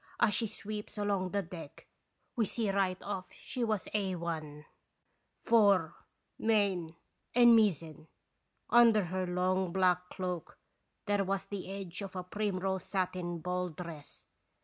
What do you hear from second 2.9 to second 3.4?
off